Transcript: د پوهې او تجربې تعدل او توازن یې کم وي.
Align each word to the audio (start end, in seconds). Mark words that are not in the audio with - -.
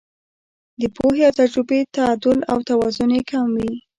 د 0.81 0.83
پوهې 0.95 1.21
او 1.27 1.33
تجربې 1.39 1.79
تعدل 1.95 2.39
او 2.51 2.57
توازن 2.69 3.09
یې 3.17 3.21
کم 3.31 3.47
وي. 3.61 3.73